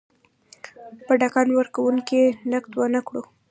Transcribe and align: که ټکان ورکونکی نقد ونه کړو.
که 1.07 1.13
ټکان 1.21 1.47
ورکونکی 1.53 2.23
نقد 2.51 2.71
ونه 2.75 3.01
کړو. 3.07 3.23